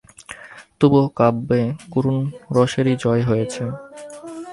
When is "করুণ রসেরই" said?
1.91-2.95